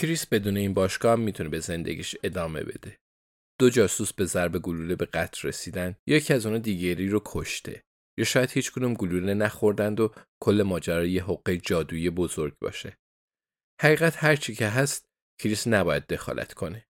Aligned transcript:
کریس 0.00 0.26
بدون 0.26 0.56
این 0.56 0.74
باشگاه 0.74 1.12
هم 1.12 1.20
می‌تونه 1.20 1.48
به 1.48 1.60
زندگیش 1.60 2.16
ادامه 2.24 2.62
بده. 2.62 2.98
دو 3.60 3.70
جاسوس 3.70 4.12
به 4.12 4.24
ضرب 4.24 4.58
گلوله 4.58 4.96
به 4.96 5.04
قتل 5.04 5.48
رسیدن 5.48 5.96
یکی 6.06 6.34
از 6.34 6.46
اونا 6.46 6.58
دیگری 6.58 7.08
رو 7.08 7.22
کشته. 7.24 7.82
یا 8.18 8.24
شاید 8.24 8.50
هیچ 8.50 8.72
کدوم 8.72 8.94
گلوله 8.94 9.34
نخوردند 9.34 10.00
و 10.00 10.14
کل 10.42 10.62
ماجرا 10.62 11.06
یه 11.06 11.24
حقه 11.24 11.56
جادویی 11.56 12.10
بزرگ 12.10 12.54
باشه. 12.62 12.98
حقیقت 13.82 14.24
هرچی 14.24 14.54
که 14.54 14.68
هست 14.68 15.08
کریس 15.40 15.66
نباید 15.66 16.06
دخالت 16.06 16.54
کنه. 16.54 16.86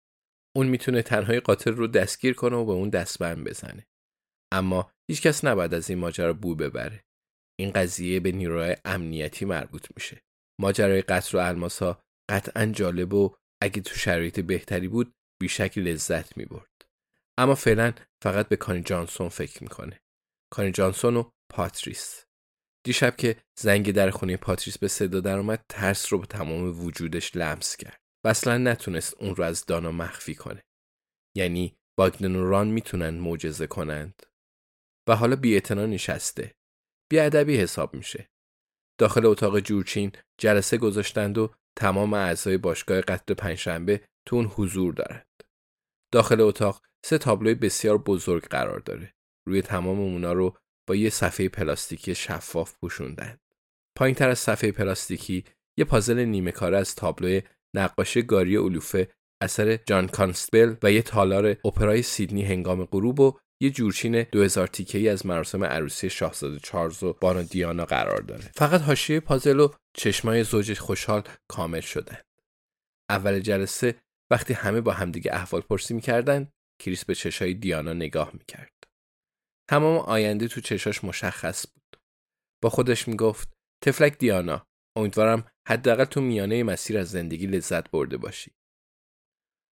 اون 0.55 0.67
می‌تونه 0.67 1.01
تنهای 1.01 1.39
قاتل 1.39 1.71
رو 1.71 1.87
دستگیر 1.87 2.33
کنه 2.33 2.55
و 2.55 2.65
به 2.65 2.71
اون 2.71 2.89
دستبند 2.89 3.43
بزنه. 3.43 3.87
اما 4.53 4.91
هیچکس 5.09 5.45
نباید 5.45 5.73
از 5.73 5.89
این 5.89 5.99
ماجرا 5.99 6.33
بو 6.33 6.55
ببره. 6.55 7.03
این 7.59 7.71
قضیه 7.71 8.19
به 8.19 8.31
نیروهای 8.31 8.75
امنیتی 8.85 9.45
مربوط 9.45 9.87
میشه. 9.95 10.21
ماجرای 10.61 11.01
قتل 11.01 11.37
و 11.37 11.41
الماس 11.41 11.81
قطعا 12.29 12.65
جالب 12.65 13.13
و 13.13 13.35
اگه 13.61 13.81
تو 13.81 13.95
شرایط 13.95 14.39
بهتری 14.39 14.87
بود 14.87 15.13
بیشک 15.41 15.77
لذت 15.77 16.37
می‌برد. 16.37 16.85
اما 17.37 17.55
فعلا 17.55 17.93
فقط 18.23 18.47
به 18.47 18.55
کانی 18.55 18.81
جانسون 18.81 19.29
فکر 19.29 19.63
می‌کنه. 19.63 19.99
کانی 20.53 20.71
جانسون 20.71 21.17
و 21.17 21.29
پاتریس. 21.51 22.25
دیشب 22.85 23.15
که 23.15 23.41
زنگ 23.59 23.91
در 23.91 24.09
خونه 24.09 24.37
پاتریس 24.37 24.77
به 24.77 24.87
صدا 24.87 25.19
در 25.19 25.37
اومد 25.37 25.65
ترس 25.69 26.13
رو 26.13 26.19
به 26.19 26.25
تمام 26.25 26.85
وجودش 26.85 27.35
لمس 27.35 27.77
کرد. 27.77 28.01
و 28.25 28.27
اصلا 28.27 28.57
نتونست 28.57 29.21
اون 29.21 29.35
رو 29.35 29.43
از 29.43 29.65
دانا 29.65 29.91
مخفی 29.91 30.35
کنه. 30.35 30.63
یعنی 31.35 31.77
باگدن 31.97 32.35
و 32.35 32.49
ران 32.49 32.67
می‌تونن 32.67 33.09
معجزه 33.09 33.67
کنند. 33.67 34.23
و 35.07 35.15
حالا 35.15 35.35
بی 35.35 35.61
نشسته. 35.69 36.55
بی 37.09 37.19
ادبی 37.19 37.57
حساب 37.57 37.93
میشه. 37.93 38.29
داخل 38.99 39.25
اتاق 39.25 39.59
جورچین 39.59 40.11
جلسه 40.37 40.77
گذاشتند 40.77 41.37
و 41.37 41.53
تمام 41.75 42.13
اعضای 42.13 42.57
باشگاه 42.57 43.01
قتل 43.01 43.33
پنجشنبه 43.33 44.01
تو 44.27 44.35
اون 44.35 44.45
حضور 44.45 44.93
دارند. 44.93 45.43
داخل 46.13 46.41
اتاق 46.41 46.81
سه 47.05 47.17
تابلوی 47.17 47.55
بسیار 47.55 47.97
بزرگ 47.97 48.43
قرار 48.43 48.79
داره. 48.79 49.13
روی 49.47 49.61
تمام 49.61 49.99
اونا 49.99 50.33
رو 50.33 50.57
با 50.87 50.95
یه 50.95 51.09
صفحه 51.09 51.49
پلاستیکی 51.49 52.15
شفاف 52.15 52.73
پوشوندن. 52.79 53.37
پایین 53.97 54.15
تر 54.15 54.29
از 54.29 54.39
صفحه 54.39 54.71
پلاستیکی 54.71 55.43
یه 55.77 55.85
پازل 55.85 56.19
نیمه 56.19 56.51
کاره 56.51 56.77
از 56.77 56.95
تابلوی 56.95 57.41
نقاشی 57.75 58.21
گاری 58.21 58.55
اولوفه 58.55 59.07
اثر 59.43 59.77
جان 59.77 60.07
کانستبل 60.07 60.75
و 60.83 60.91
یه 60.91 61.01
تالار 61.01 61.57
اپرای 61.65 62.01
سیدنی 62.01 62.43
هنگام 62.43 62.85
غروب 62.85 63.19
و 63.19 63.37
یه 63.61 63.69
جورچین 63.69 64.23
2000 64.23 64.67
تیکه 64.67 64.97
ای 64.97 65.09
از 65.09 65.25
مراسم 65.25 65.63
عروسی 65.63 66.09
شاهزاده 66.09 66.59
چارلز 66.59 67.03
و 67.03 67.13
بانو 67.13 67.43
دیانا 67.43 67.85
قرار 67.85 68.21
داره. 68.21 68.51
فقط 68.55 68.81
حاشیه 68.81 69.19
پازل 69.19 69.59
و 69.59 69.73
چشمای 69.93 70.43
زوج 70.43 70.79
خوشحال 70.79 71.23
کامل 71.47 71.81
شدن. 71.81 72.17
اول 73.09 73.39
جلسه 73.39 73.95
وقتی 74.31 74.53
همه 74.53 74.81
با 74.81 74.93
همدیگه 74.93 75.33
احوال 75.33 75.61
پرسی 75.61 75.93
می‌کردن 75.93 76.51
کریس 76.81 77.05
به 77.05 77.15
چشای 77.15 77.53
دیانا 77.53 77.93
نگاه 77.93 78.31
می‌کرد. 78.33 78.73
تمام 79.69 79.97
آینده 79.97 80.47
تو 80.47 80.61
چشاش 80.61 81.03
مشخص 81.03 81.67
بود. 81.73 82.01
با 82.63 82.69
خودش 82.69 83.07
می‌گفت 83.07 83.53
تفلک 83.83 84.17
دیانا 84.17 84.67
امیدوارم 84.97 85.47
حداقل 85.67 86.05
تو 86.05 86.21
میانه 86.21 86.63
مسیر 86.63 86.97
از 86.97 87.09
زندگی 87.09 87.47
لذت 87.47 87.91
برده 87.91 88.17
باشی. 88.17 88.51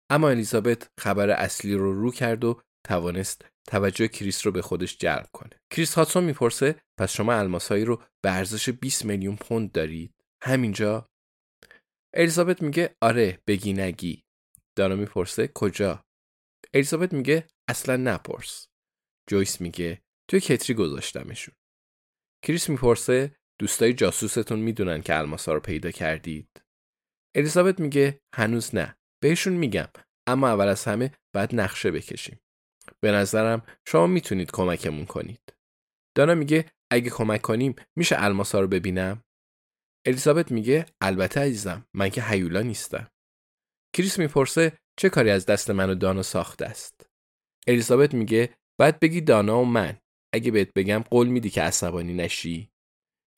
اما 0.10 0.30
الیزابت 0.30 0.92
خبر 1.00 1.30
اصلی 1.30 1.74
رو 1.74 2.02
رو 2.02 2.12
کرد 2.12 2.44
و 2.44 2.62
توانست 2.84 3.46
توجه 3.68 4.08
کریس 4.08 4.46
رو 4.46 4.52
به 4.52 4.62
خودش 4.62 4.98
جلب 4.98 5.30
کنه. 5.34 5.62
کریس 5.72 5.94
هاتسون 5.94 6.24
می‌پرسه 6.24 6.82
پس 7.00 7.12
شما 7.14 7.34
الماسایی 7.34 7.86
رو 7.86 8.04
به 8.24 8.32
ارزش 8.32 8.70
20 8.70 9.06
میلیون 9.06 9.36
پوند 9.36 9.72
دارید؟ 9.72 10.14
همینجا؟ 10.44 11.08
الیزابت 12.14 12.62
میگه 12.62 12.96
آره 13.02 13.40
بگی 13.48 13.74
نگی. 13.74 14.24
دانا 14.78 14.96
می‌پرسه 14.96 15.48
کجا؟ 15.48 16.04
الیزابت 16.74 17.14
میگه 17.14 17.48
اصلا 17.70 17.98
نپرس. 17.98 18.68
جویس 19.30 19.62
میگه 19.62 20.02
توی 20.30 20.40
کتری 20.40 20.74
گذاشتمشون. 20.76 21.56
کریس 22.44 22.70
می‌پرسه 22.70 23.36
دوستای 23.60 23.94
جاسوستون 23.94 24.60
می‌دونن 24.60 25.02
که 25.02 25.16
الماسا 25.16 25.54
رو 25.54 25.60
پیدا 25.60 25.92
کردید؟ 25.92 26.62
الیزابت 27.36 27.80
میگه 27.80 28.20
هنوز 28.36 28.76
نه. 28.76 28.96
بهشون 29.24 29.54
میگم 29.54 29.88
اما 30.28 30.48
اول 30.50 30.68
از 30.68 30.86
همه 30.86 31.12
باید 31.36 31.56
نقشه 31.56 31.92
بکشیم. 31.92 32.40
به 33.04 33.12
نظرم 33.12 33.62
شما 33.88 34.08
می‌تونید 34.08 34.52
کمکمون 34.52 35.06
کنید. 35.06 35.54
دانا 36.16 36.36
میگه 36.36 36.66
اگه 36.92 37.10
کمک 37.10 37.42
کنیم 37.42 37.76
میشه 37.96 38.16
الماسا 38.20 38.60
رو 38.60 38.68
ببینم؟ 38.68 39.24
الیزابت 40.06 40.52
میگه 40.52 40.86
البته 41.02 41.40
عزیزم 41.40 41.86
من 41.94 42.10
که 42.10 42.24
هیولا 42.24 42.62
نیستم. 42.62 43.08
کریس 43.96 44.20
می‌پرسه 44.20 44.78
چه 45.00 45.10
کاری 45.10 45.30
از 45.30 45.46
دست 45.46 45.70
من 45.70 45.90
و 45.90 45.96
دانا 45.96 46.24
ساخته 46.24 46.66
است؟ 46.66 47.10
الیزابت 47.68 48.14
میگه 48.14 48.56
باید 48.80 49.00
بگی 49.00 49.22
دانا 49.22 49.62
و 49.62 49.66
من. 49.66 49.98
اگه 50.34 50.52
بهت 50.52 50.74
بگم 50.74 51.04
قول 51.12 51.28
میدی 51.28 51.50
که 51.50 51.62
عصبانی 51.62 52.14
نشی؟ 52.14 52.72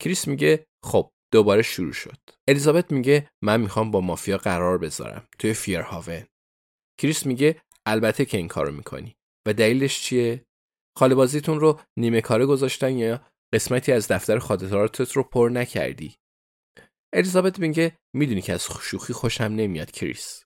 کریس 0.02 0.28
میگه 0.28 0.66
خب 0.84 1.10
دوباره 1.32 1.62
شروع 1.62 1.92
شد. 1.92 2.18
الیزابت 2.48 2.92
میگه 2.92 3.30
من 3.42 3.60
می‌خوام 3.60 3.90
با 3.90 4.00
مافیا 4.00 4.38
قرار 4.38 4.78
بذارم 4.78 5.28
توی 5.38 5.54
فیرهاون. 5.54 6.26
کریس 6.98 7.26
میگه 7.26 7.62
البته 7.86 8.24
که 8.24 8.36
این 8.36 8.48
کارو 8.48 8.72
می‌کنی 8.72 9.16
و 9.46 9.52
دلیلش 9.52 10.02
چیه؟ 10.02 10.44
خاله 10.98 11.14
بازیتون 11.14 11.60
رو 11.60 11.80
نیمه 11.96 12.20
کاره 12.20 12.46
گذاشتن 12.46 12.98
یا 12.98 13.26
قسمتی 13.54 13.92
از 13.92 14.08
دفتر 14.08 14.38
خاطراتت 14.38 15.12
رو 15.12 15.22
پر 15.22 15.50
نکردی. 15.52 16.14
الیزابت 17.12 17.58
میگه 17.58 17.98
می‌دونی 18.14 18.42
که 18.42 18.52
از 18.52 18.66
شوخی 18.82 19.12
خوشم 19.12 19.44
نمیاد 19.44 19.90
کریس. 19.90 20.44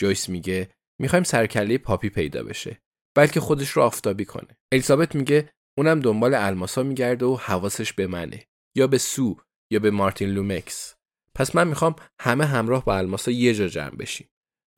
جویس 0.00 0.28
میگه 0.28 0.70
می‌خوایم 1.00 1.24
سر 1.24 1.39
و 1.39 1.47
کله 1.47 1.78
پاپی 1.78 2.08
پیدا 2.08 2.42
بشه 2.42 2.80
بلکه 3.16 3.40
خودش 3.40 3.70
رو 3.70 3.82
آفتابی 3.82 4.24
کنه. 4.24 4.56
الیزابت 4.72 5.14
میگه 5.14 5.52
اونم 5.78 6.00
دنبال 6.00 6.34
الماسا 6.34 6.82
میگرده 6.82 7.26
و 7.26 7.36
حواسش 7.36 7.92
به 7.92 8.06
منه. 8.06 8.46
یا 8.76 8.86
به 8.86 8.98
سو 8.98 9.36
یا 9.72 9.78
به 9.78 9.90
مارتین 9.90 10.28
لومکس 10.28 10.94
پس 11.34 11.56
من 11.56 11.68
می‌خوام 11.68 11.96
همه 12.20 12.44
همراه 12.44 12.84
با 12.84 12.96
الماسا 12.96 13.30
یه 13.30 13.54
جا 13.54 13.68
جمع 13.68 13.96
بشیم 13.96 14.28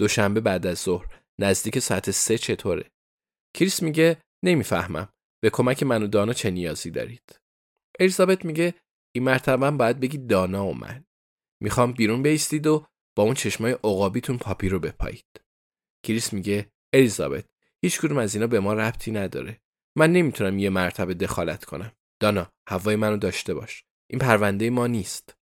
دوشنبه 0.01 0.41
بعد 0.41 0.67
از 0.67 0.79
ظهر 0.79 1.23
نزدیک 1.41 1.79
ساعت 1.79 2.11
سه 2.11 2.39
چطوره 2.39 2.91
کریس 3.55 3.83
میگه 3.83 4.17
نمی‌فهمم. 4.45 5.09
به 5.43 5.51
کمک 5.51 5.83
من 5.83 6.03
و 6.03 6.07
دانا 6.07 6.33
چه 6.33 6.51
نیازی 6.51 6.91
دارید؟ 6.91 7.41
الیزابت 8.01 8.45
میگه 8.45 8.75
این 9.15 9.25
مرتبه 9.25 9.71
باید 9.71 10.01
بگی 10.01 10.19
دانا 10.19 10.67
و 10.67 10.75
من. 10.75 11.05
می‌خوام 11.63 11.93
بیرون 11.93 12.23
بیستید 12.23 12.67
و 12.67 12.87
با 13.17 13.23
اون 13.23 13.35
چشمای 13.35 13.73
عقابیتون 13.73 14.39
پاپی 14.39 14.69
رو 14.69 14.79
بپایید. 14.79 15.41
کریس 16.07 16.33
میگه 16.33 16.73
الیزابت 16.93 17.45
هیچ 17.85 18.01
کدوم 18.01 18.19
از 18.19 18.35
اینا 18.35 18.47
به 18.47 18.61
ما 18.61 18.75
ربطی 18.75 19.13
نداره. 19.13 19.61
من 19.97 20.13
نمی‌تونم 20.13 20.59
یه 20.59 20.71
مرتبه 20.71 21.15
دخالت 21.15 21.65
کنم. 21.65 21.93
دانا 22.21 22.53
هوای 22.69 22.97
منو 22.97 23.17
داشته 23.17 23.55
باش. 23.55 23.85
این 24.11 24.19
پرونده 24.19 24.71
ما 24.71 24.87
نیست. 24.87 25.37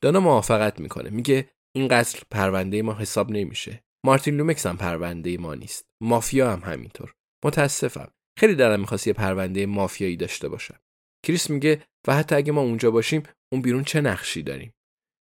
دانا 0.00 0.20
موافقت 0.20 0.80
می‌کنه. 0.80 1.10
میگه 1.10 1.50
این 1.74 1.88
قتل 1.88 2.18
پرونده 2.30 2.82
ما 2.82 2.94
حساب 2.94 3.30
نمیشه. 3.30 3.84
مارتین 4.04 4.36
لومکس 4.36 4.66
هم 4.66 4.76
پرونده 4.76 5.38
ما 5.38 5.54
نیست. 5.54 5.88
مافیا 6.02 6.52
هم 6.52 6.72
همینطور. 6.72 7.14
متاسفم. 7.44 8.12
خیلی 8.38 8.54
دلم 8.54 8.80
می‌خواست 8.80 9.06
یه 9.06 9.12
پرونده 9.12 9.66
مافیایی 9.66 10.16
داشته 10.16 10.48
باشم. 10.48 10.78
کریس 11.26 11.50
میگه 11.50 11.82
و 12.08 12.14
حتی 12.14 12.34
اگه 12.34 12.52
ما 12.52 12.60
اونجا 12.60 12.90
باشیم 12.90 13.22
اون 13.52 13.62
بیرون 13.62 13.84
چه 13.84 14.00
نقشی 14.00 14.42
داریم؟ 14.42 14.74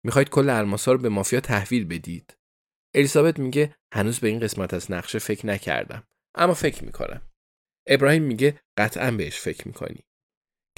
می‌خواید 0.05 0.29
کل 0.29 0.51
الماسا 0.51 0.93
رو 0.93 0.99
به 0.99 1.09
مافیا 1.09 1.41
تحویل 1.41 1.85
بدید؟ 1.85 2.37
الیزابت 2.95 3.39
میگه 3.39 3.77
هنوز 3.95 4.21
به 4.21 4.29
این 4.29 4.41
قسمت 4.41 4.75
از 4.75 4.91
نقشه 4.91 5.19
فکر 5.19 5.47
نکردم 5.47 6.05
اما 6.35 6.55
فکر 6.55 6.85
می‌کنم. 6.85 7.23
ابراهیم 7.87 8.23
میگه 8.23 8.61
قطعا 8.77 9.11
بهش 9.11 9.39
فکر 9.41 9.69
می‌کنی. 9.69 10.05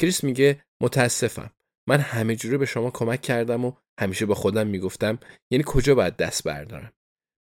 کریس 0.00 0.24
میگه 0.24 0.64
متاسفم. 0.82 1.50
من 1.88 2.00
همه 2.00 2.36
جوره 2.36 2.58
به 2.58 2.66
شما 2.66 2.90
کمک 2.90 3.22
کردم 3.22 3.64
و 3.64 3.72
همیشه 4.00 4.26
با 4.26 4.34
خودم 4.34 4.66
می‌گفتم 4.66 5.18
یعنی 5.50 5.64
کجا 5.66 5.94
باید 5.94 6.16
دست 6.16 6.44
بردارم؟ 6.44 6.92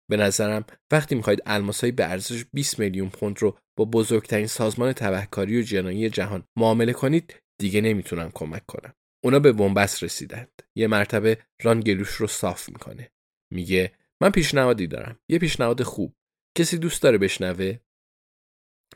به 0.09 0.17
نظرم 0.17 0.65
وقتی 0.91 1.15
می‌خواید 1.15 1.41
الماسایی 1.45 1.91
به 1.91 2.05
ارزش 2.05 2.45
20 2.53 2.79
میلیون 2.79 3.09
پوند 3.09 3.39
رو 3.39 3.57
با 3.77 3.85
بزرگترین 3.85 4.47
سازمان 4.47 4.93
تبهکاری 4.93 5.59
و 5.59 5.63
جنایی 5.63 6.09
جهان 6.09 6.43
معامله 6.57 6.93
کنید 6.93 7.35
دیگه 7.59 7.81
نمی‌تونم 7.81 8.31
کمک 8.33 8.65
کنم. 8.65 8.93
اونا 9.23 9.39
به 9.39 9.51
بنبست 9.51 10.03
رسیدند. 10.03 10.61
یه 10.75 10.87
مرتبه 10.87 11.37
ران 11.61 11.79
گلوش 11.79 12.09
رو 12.09 12.27
صاف 12.27 12.69
می‌کنه. 12.69 13.11
میگه 13.53 13.91
من 14.21 14.29
پیشنهادی 14.31 14.87
دارم. 14.87 15.19
یه 15.29 15.39
پیشنهاد 15.39 15.83
خوب. 15.83 16.15
کسی 16.57 16.77
دوست 16.77 17.03
داره 17.03 17.17
بشنوه؟ 17.17 17.79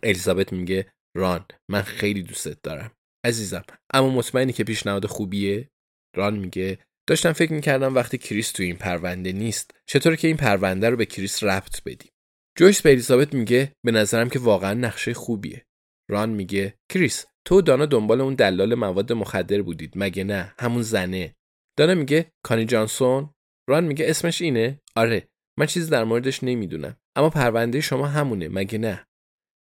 الیزابت 0.04 0.54
میگه 0.54 0.94
ران 1.18 1.46
من 1.70 1.82
خیلی 1.82 2.24
دوستت 2.24 2.62
دارم. 2.62 2.92
عزیزم 3.26 3.64
اما 3.94 4.10
مطمئنی 4.10 4.54
که 4.54 4.64
پیشنهاد 4.64 5.06
خوبیه؟ 5.06 5.70
ران 6.16 6.40
میگه 6.40 6.80
داشتم 7.08 7.32
فکر 7.32 7.54
می‌کردم 7.54 7.96
وقتی 7.96 8.18
کریس 8.18 8.52
تو 8.52 8.64
این 8.64 8.76
پرونده 8.76 9.32
نیست 9.32 9.72
چطور 9.86 10.16
که 10.16 10.28
این 10.28 10.38
پرونده 10.38 10.90
رو 10.90 10.98
به 10.98 11.06
کریس 11.06 11.44
ربط 11.44 11.84
بدیم؟ 11.84 12.12
جویس 12.58 12.82
به 12.82 12.90
الیزابت 12.90 13.34
میگه 13.34 13.72
به 13.86 13.92
نظرم 13.92 14.30
که 14.30 14.40
واقعا 14.40 14.74
نقشه 14.74 15.14
خوبیه. 15.14 15.66
ران 16.10 16.30
میگه 16.30 16.78
کریس 16.90 17.26
تو 17.46 17.56
و 17.56 17.62
دانا 17.62 17.86
دنبال 17.86 18.22
اون 18.22 18.36
دلال 18.36 18.76
مواد 18.76 19.14
مخدر 19.14 19.62
بودید 19.62 19.94
مگه 19.96 20.24
نه؟ 20.24 20.54
همون 20.60 20.82
زنه. 20.82 21.36
دانا 21.78 21.94
میگه 21.94 22.32
کانی 22.46 22.66
جانسون؟ 22.66 23.30
ران 23.70 23.84
میگه 23.84 24.10
اسمش 24.10 24.42
اینه؟ 24.42 24.82
آره 24.96 25.28
من 25.60 25.66
چیزی 25.66 25.90
در 25.90 26.04
موردش 26.04 26.44
نمی‌دونم 26.44 26.98
اما 27.16 27.30
پرونده 27.30 27.82
شما 27.82 28.08
همونه 28.08 28.48
مگه 28.48 28.78
نه؟ 28.78 29.06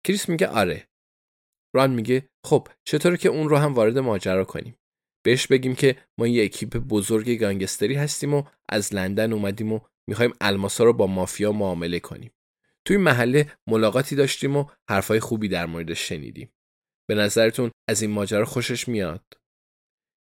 کریس 0.06 0.28
میگه 0.28 0.46
آره. 0.46 0.86
ران 1.74 1.90
میگه 1.90 2.28
خب 2.46 2.68
چطوره 2.84 3.16
که 3.16 3.28
اون 3.28 3.48
رو 3.48 3.56
هم 3.56 3.74
وارد 3.74 3.98
ماجرا 3.98 4.44
کنیم؟ 4.44 4.76
بهش 5.22 5.46
بگیم 5.46 5.74
که 5.74 5.96
ما 6.18 6.26
یه 6.26 6.44
اکیپ 6.44 6.76
بزرگ 6.76 7.30
گانگستری 7.30 7.94
هستیم 7.94 8.34
و 8.34 8.42
از 8.68 8.94
لندن 8.94 9.32
اومدیم 9.32 9.72
و 9.72 9.80
می‌خوایم 10.06 10.32
الماسا 10.40 10.84
رو 10.84 10.92
با 10.92 11.06
مافیا 11.06 11.52
معامله 11.52 12.00
کنیم. 12.00 12.32
توی 12.84 12.96
محله 12.96 13.52
ملاقاتی 13.66 14.16
داشتیم 14.16 14.56
و 14.56 14.64
حرفای 14.88 15.20
خوبی 15.20 15.48
در 15.48 15.66
موردش 15.66 16.08
شنیدیم. 16.08 16.52
به 17.08 17.14
نظرتون 17.14 17.70
از 17.88 18.02
این 18.02 18.10
ماجرا 18.10 18.44
خوشش 18.44 18.88
میاد؟ 18.88 19.24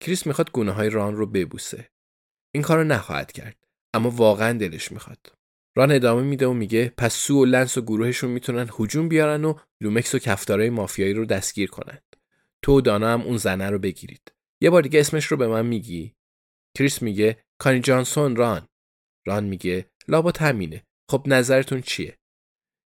کریس 0.00 0.26
می‌خواد 0.26 0.50
گونه 0.52 0.72
های 0.72 0.90
ران 0.90 1.16
رو 1.16 1.26
ببوسه. 1.26 1.88
این 2.54 2.62
کارو 2.62 2.84
نخواهد 2.84 3.32
کرد 3.32 3.56
اما 3.94 4.10
واقعا 4.10 4.58
دلش 4.58 4.92
می‌خواد. 4.92 5.32
ران 5.76 5.92
ادامه 5.92 6.22
میده 6.22 6.46
و 6.46 6.52
میگه 6.52 6.92
پس 6.96 7.14
سو 7.14 7.40
و 7.40 7.44
لنس 7.44 7.78
و 7.78 7.82
گروهشون 7.82 8.30
می‌تونن 8.30 8.70
هجوم 8.78 9.08
بیارن 9.08 9.44
و 9.44 9.54
لومکس 9.80 10.14
و 10.14 10.18
کفتارای 10.18 10.70
مافیایی 10.70 11.12
رو 11.12 11.24
دستگیر 11.24 11.70
کنند. 11.70 12.16
تو 12.62 12.78
و 12.78 12.80
دانا 12.80 13.12
هم 13.12 13.22
اون 13.22 13.36
زنه 13.36 13.70
رو 13.70 13.78
بگیرید. 13.78 14.32
یه 14.62 14.70
بار 14.70 14.82
دیگه 14.82 15.00
اسمش 15.00 15.26
رو 15.26 15.36
به 15.36 15.46
من 15.46 15.66
میگی؟ 15.66 16.14
کریس 16.78 17.02
میگه 17.02 17.44
کانی 17.60 17.80
جانسون 17.80 18.36
ران. 18.36 18.68
ران 19.26 19.44
میگه 19.44 19.90
لابد 20.08 20.32
همینه. 20.32 20.84
خب 21.10 21.24
نظرتون 21.26 21.80
چیه؟ 21.80 22.18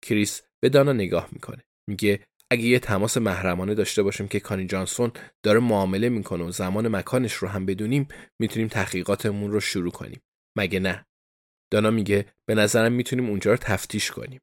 کریس 0.03 0.41
به 0.63 0.69
دانا 0.69 0.93
نگاه 0.93 1.29
می‌کنه. 1.31 1.63
میگه 1.89 2.25
اگه 2.51 2.63
یه 2.63 2.79
تماس 2.79 3.17
محرمانه 3.17 3.73
داشته 3.73 4.03
باشیم 4.03 4.27
که 4.27 4.39
کانی 4.39 4.67
جانسون 4.67 5.11
داره 5.43 5.59
معامله 5.59 6.09
می‌کنه 6.09 6.43
و 6.43 6.51
زمان 6.51 6.87
مکانش 6.87 7.33
رو 7.33 7.47
هم 7.47 7.65
بدونیم 7.65 8.07
می‌تونیم 8.41 8.67
تحقیقاتمون 8.67 9.51
رو 9.51 9.59
شروع 9.59 9.91
کنیم. 9.91 10.21
مگه 10.57 10.79
نه؟ 10.79 11.05
دانا 11.71 11.91
میگه 11.91 12.33
به 12.47 12.55
نظرم 12.55 12.91
می‌تونیم 12.91 13.29
اونجا 13.29 13.51
رو 13.51 13.57
تفتیش 13.57 14.11
کنیم. 14.11 14.39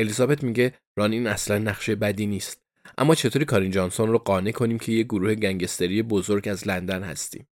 الیزابت 0.00 0.44
میگه 0.44 0.78
ران 0.98 1.12
این 1.12 1.26
اصلا 1.26 1.58
نقشه 1.58 1.94
بدی 1.94 2.26
نیست. 2.26 2.61
اما 2.98 3.14
چطوری 3.14 3.44
کارین 3.44 3.70
جانسون 3.70 4.08
رو 4.08 4.18
قانع 4.18 4.50
کنیم 4.50 4.78
که 4.78 4.92
یه 4.92 5.02
گروه 5.02 5.34
گنگستری 5.34 6.02
بزرگ 6.02 6.48
از 6.48 6.68
لندن 6.68 7.02
هستیم؟ 7.02 7.48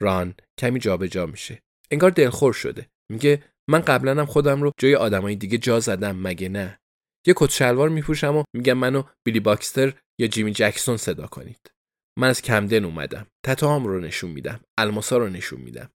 ران 0.00 0.34
کمی 0.58 0.78
جابجا 0.78 1.06
جا 1.06 1.26
میشه. 1.26 1.62
انگار 1.90 2.10
دلخور 2.10 2.52
شده. 2.52 2.86
میگه 3.10 3.42
من 3.68 3.80
قبلا 3.80 4.20
هم 4.20 4.26
خودم 4.26 4.62
رو 4.62 4.72
جای 4.78 4.94
آدمای 4.94 5.36
دیگه 5.36 5.58
جا 5.58 5.80
زدم 5.80 6.16
مگه 6.16 6.48
نه؟ 6.48 6.80
یه 7.26 7.34
کت 7.36 7.50
شلوار 7.50 7.88
میپوشم 7.88 8.36
و 8.36 8.44
میگم 8.54 8.74
منو 8.74 9.02
بیلی 9.24 9.40
باکستر 9.40 9.92
یا 10.20 10.26
جیمی 10.26 10.52
جکسون 10.52 10.96
صدا 10.96 11.26
کنید. 11.26 11.70
من 12.18 12.28
از 12.28 12.42
کمدن 12.42 12.84
اومدم. 12.84 13.26
تتوام 13.44 13.86
رو 13.86 14.00
نشون 14.00 14.30
میدم. 14.30 14.60
الماسا 14.78 15.18
رو 15.18 15.28
نشون 15.28 15.60
میدم. 15.60 15.90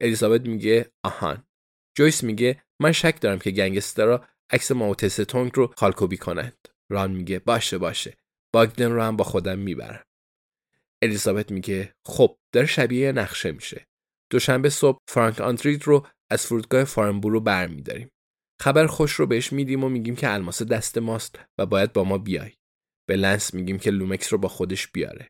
الیزابت 0.00 0.40
میگه 0.40 0.90
آهان 1.04 1.44
جویس 1.96 2.24
میگه 2.24 2.62
من 2.82 2.92
شک 2.92 3.20
دارم 3.20 3.38
که 3.38 3.50
گنگسترها 3.50 4.26
عکس 4.52 4.72
مائو 4.72 4.97
تسه 4.97 5.16
تونگ 5.16 5.52
رو 5.54 5.74
خالکوبی 5.76 6.16
کنند. 6.16 6.68
ران 6.90 7.10
میگه 7.10 7.38
باشه 7.38 7.78
باشه. 7.78 8.16
باگدن 8.52 8.92
رو 8.92 9.02
هم 9.02 9.16
با 9.16 9.24
خودم 9.24 9.58
می‌برم. 9.58 10.04
الیزابت 11.02 11.50
میگه 11.52 11.94
خب 12.06 12.38
داره 12.52 12.66
شبیه 12.66 13.12
نقشه 13.12 13.52
میشه. 13.52 13.86
دوشنبه 14.30 14.70
صبح 14.70 14.98
فرانک 15.08 15.40
آندرید 15.40 15.86
رو 15.86 16.06
از 16.30 16.46
فرودگاه 16.46 16.84
فارنبورو 16.84 17.40
برمیداریم. 17.40 18.10
خبر 18.60 18.86
خوش 18.86 19.12
رو 19.12 19.26
بهش 19.26 19.52
میدیم 19.52 19.84
و 19.84 19.88
میگیم 19.88 20.16
که 20.16 20.32
الماس 20.32 20.62
دست 20.62 20.98
ماست 20.98 21.38
و 21.58 21.66
باید 21.66 21.92
با 21.92 22.04
ما 22.04 22.18
بیای. 22.18 22.52
به 23.08 23.16
لنس 23.16 23.54
میگیم 23.54 23.78
که 23.78 23.90
لومکس 23.90 24.32
رو 24.32 24.38
با 24.38 24.48
خودش 24.48 24.88
بیاره. 24.88 25.28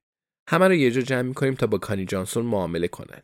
همه 0.48 0.68
رو 0.68 0.74
یه 0.74 0.90
جا 0.90 1.00
جمع 1.00 1.22
می‌کنیم 1.22 1.54
تا 1.54 1.66
با 1.66 1.78
کانی 1.78 2.04
جانسون 2.04 2.46
معامله 2.46 2.88
کنن. 2.88 3.22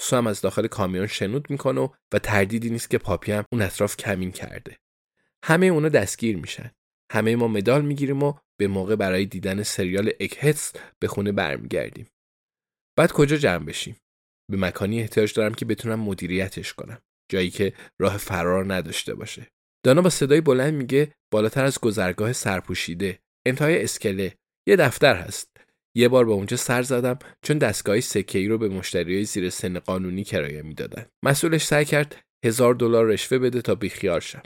سو 0.00 0.16
هم 0.16 0.26
از 0.26 0.40
داخل 0.40 0.66
کامیون 0.66 1.06
شنود 1.06 1.50
می‌کنه 1.50 1.90
و 2.12 2.18
تردیدی 2.18 2.70
نیست 2.70 2.90
که 2.90 2.98
پاپی 2.98 3.32
هم 3.32 3.44
اون 3.52 3.62
اطراف 3.62 3.96
کمین 3.96 4.32
کرده 4.32 4.78
همه 5.44 5.66
اونا 5.66 5.88
دستگیر 5.88 6.36
میشن 6.36 6.70
همه 7.12 7.36
ما 7.36 7.48
مدال 7.48 7.84
می‌گیریم 7.84 8.22
و 8.22 8.34
به 8.60 8.68
موقع 8.68 8.96
برای 8.96 9.26
دیدن 9.26 9.62
سریال 9.62 10.10
Eggheads 10.20 10.72
به 10.98 11.08
خونه 11.08 11.32
برمیگردیم. 11.32 12.06
بعد 12.98 13.12
کجا 13.12 13.36
جمع 13.36 13.64
بشیم؟ 13.64 13.96
به 14.50 14.56
مکانی 14.56 15.00
احتیاج 15.00 15.34
دارم 15.34 15.54
که 15.54 15.64
بتونم 15.64 16.00
مدیریتش 16.00 16.72
کنم. 16.72 17.02
جایی 17.28 17.50
که 17.50 17.72
راه 18.00 18.16
فرار 18.16 18.74
نداشته 18.74 19.14
باشه. 19.14 19.46
دانا 19.84 20.02
با 20.02 20.10
صدای 20.10 20.40
بلند 20.40 20.74
میگه 20.74 21.14
بالاتر 21.32 21.64
از 21.64 21.78
گذرگاه 21.78 22.32
سرپوشیده. 22.32 23.18
انتهای 23.46 23.84
اسکله. 23.84 24.34
یه 24.66 24.76
دفتر 24.76 25.16
هست. 25.16 25.56
یه 25.96 26.08
بار 26.08 26.24
به 26.24 26.32
اونجا 26.32 26.56
سر 26.56 26.82
زدم 26.82 27.18
چون 27.42 27.58
دستگاه 27.58 28.00
سکه 28.00 28.38
ای 28.38 28.48
رو 28.48 28.58
به 28.58 28.68
مشتریای 28.68 29.24
زیر 29.24 29.50
سن 29.50 29.78
قانونی 29.78 30.24
کرایه 30.24 30.62
می‌دادن. 30.62 31.06
مسئولش 31.24 31.64
سعی 31.64 31.84
کرد 31.84 32.24
هزار 32.44 32.74
دلار 32.74 33.06
رشوه 33.06 33.38
بده 33.38 33.62
تا 33.62 33.74
بیخیال 33.74 34.20
شم. 34.20 34.42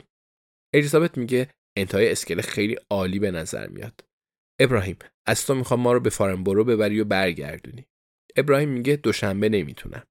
الیزابت 0.73 1.17
میگه 1.17 1.49
انتهای 1.77 2.11
اسکله 2.11 2.41
خیلی 2.41 2.75
عالی 2.89 3.19
به 3.19 3.31
نظر 3.31 3.67
میاد. 3.67 4.05
ابراهیم 4.59 4.97
از 5.27 5.45
تو 5.45 5.55
می‌خوام 5.55 5.79
ما 5.79 5.93
رو 5.93 5.99
به 5.99 6.09
فارنبورو 6.09 6.63
ببری 6.63 6.99
و 6.99 7.05
برگردونی. 7.05 7.87
ابراهیم 8.35 8.69
میگه 8.69 8.95
دوشنبه 8.95 9.49
نمی‌تونم. 9.49 10.03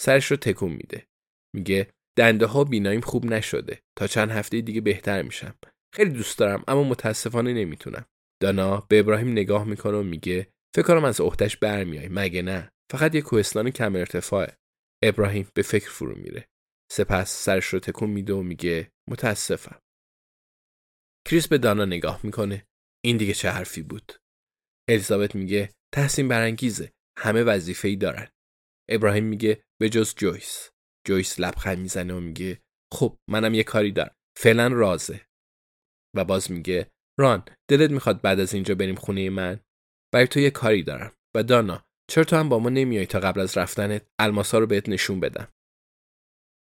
سرش 0.00 0.30
رو 0.30 0.36
تکون 0.36 0.72
میده. 0.72 1.06
میگه 1.54 1.90
دنده 2.18 2.46
ها 2.46 2.64
بیناییم 2.64 3.00
خوب 3.00 3.24
نشده. 3.24 3.82
تا 3.98 4.06
چند 4.06 4.30
هفته 4.30 4.60
دیگه 4.60 4.80
بهتر 4.80 5.22
میشم. 5.22 5.54
خیلی 5.94 6.10
دوست 6.10 6.38
دارم 6.38 6.64
اما 6.68 6.84
متاسفانه 6.84 7.52
نمی‌تونم. 7.52 8.06
دانا 8.42 8.86
به 8.88 8.98
ابراهیم 8.98 9.28
نگاه 9.28 9.64
می‌کنه 9.64 9.96
و 9.96 10.02
میگه 10.02 10.52
فکر 10.76 10.86
کنم 10.86 11.04
از 11.04 11.20
عهدهش 11.20 11.56
برمیای 11.56 12.08
مگه 12.08 12.42
نه 12.42 12.72
فقط 12.92 13.14
یه 13.14 13.20
کوهستان 13.20 13.70
کم 13.70 13.96
ارتفاعه 13.96 14.56
ابراهیم 15.04 15.48
به 15.54 15.62
فکر 15.62 15.90
فرو 15.90 16.18
میره 16.18 16.48
سپس 16.92 17.44
سرش 17.44 17.66
رو 17.66 17.78
تکون 17.78 18.10
میده 18.10 18.32
و 18.32 18.42
میگه 18.42 18.90
متاسفم 19.10 19.80
کریس 21.28 21.48
به 21.48 21.58
دانا 21.58 21.84
نگاه 21.84 22.20
می‌کنه. 22.22 22.66
این 23.04 23.16
دیگه 23.16 23.34
چه 23.34 23.50
حرفی 23.50 23.82
بود؟ 23.82 24.12
الیزابت 24.88 25.34
میگه 25.34 25.70
تحسین 25.94 26.28
برانگیزه. 26.28 26.92
همه 27.18 27.42
وظیفه 27.42 27.88
ای 27.88 27.96
دارن. 27.96 28.28
ابراهیم 28.90 29.24
میگه 29.24 29.62
به 29.80 29.88
جز 29.88 30.14
جویس. 30.14 30.70
جویس 31.06 31.40
لبخند 31.40 31.78
می‌زنه 31.78 32.14
و 32.14 32.20
میگه 32.20 32.60
خب 32.94 33.18
منم 33.30 33.54
یه 33.54 33.62
کاری 33.62 33.92
دارم. 33.92 34.14
فعلا 34.38 34.66
رازه. 34.66 35.26
و 36.16 36.24
باز 36.24 36.50
میگه 36.50 36.90
ران 37.20 37.44
دلت 37.70 37.90
می‌خواد 37.90 38.22
بعد 38.22 38.40
از 38.40 38.54
اینجا 38.54 38.74
بریم 38.74 38.94
خونه 38.94 39.30
من؟ 39.30 39.60
برای 40.14 40.26
تو 40.26 40.40
یه 40.40 40.50
کاری 40.50 40.82
دارم. 40.82 41.14
و 41.36 41.42
دانا 41.42 41.84
چرا 42.10 42.24
تو 42.24 42.36
هم 42.36 42.48
با 42.48 42.58
ما 42.58 42.68
نمیای 42.68 43.06
تا 43.06 43.20
قبل 43.20 43.40
از 43.40 43.58
رفتنت؟ 43.58 44.06
الماسا 44.20 44.58
رو 44.58 44.66
بهت 44.66 44.88
نشون 44.88 45.20
بدم. 45.20 45.48